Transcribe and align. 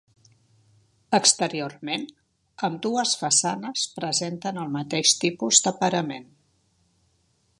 Exteriorment, 1.17 2.07
ambdues 2.69 3.13
façanes 3.23 3.85
presenten 3.99 4.59
el 4.65 4.73
mateix 4.79 5.15
tipus 5.25 5.63
de 5.67 5.77
parament. 5.85 6.29